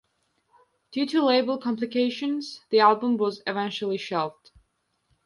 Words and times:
Due 0.93 1.05
to 1.05 1.23
label 1.23 1.59
complications, 1.59 2.61
the 2.71 2.79
album 2.79 3.17
was 3.17 3.43
eventually 3.45 3.97
shelved. 3.99 4.49